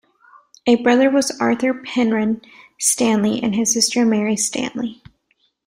A 0.65 0.77
brother 0.77 1.11
was 1.11 1.29
Arthur 1.39 1.75
Penrhyn 1.75 2.41
Stanley 2.79 3.39
and 3.43 3.53
his 3.53 3.71
sister 3.71 4.03
Mary 4.03 4.35
Stanley. 4.35 5.03